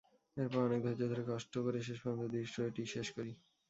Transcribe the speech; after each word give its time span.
এরপর 0.37 0.61
অনেক 0.67 0.79
ধৈর্য 0.85 1.03
ধরে, 1.11 1.23
কষ্ট 1.29 1.53
করে 1.65 1.79
শেষ 1.87 1.97
পর্যন্ত 2.01 2.23
দৃশ্যটি 2.33 2.83
শেষ 2.93 3.07
করি। 3.15 3.31